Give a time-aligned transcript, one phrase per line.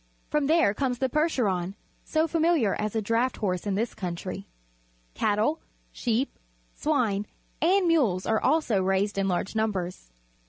[0.31, 4.47] From there comes the Percheron, so familiar as a draft horse in this country.
[5.13, 5.59] Cattle,
[5.91, 6.39] sheep,
[6.73, 7.27] swine,
[7.61, 10.09] and mules are also raised in large numbers.